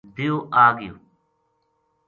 دیو 0.15 0.35
آ 0.63 0.65
گیو 0.77 0.95